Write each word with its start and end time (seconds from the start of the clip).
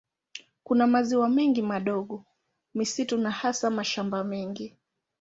Kuna 0.63 0.87
maziwa 0.87 1.29
mengi 1.29 1.61
madogo, 1.61 2.25
misitu 2.73 3.17
na 3.17 3.31
hasa 3.31 3.69
mashamba 3.69 4.23
mengi. 4.23 4.77